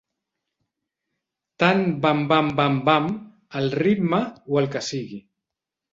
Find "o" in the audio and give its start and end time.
4.55-4.63